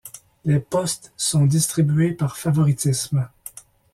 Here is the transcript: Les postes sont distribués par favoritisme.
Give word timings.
Les 0.45 0.59
postes 0.59 1.13
sont 1.15 1.45
distribués 1.45 2.13
par 2.13 2.35
favoritisme. 2.35 3.29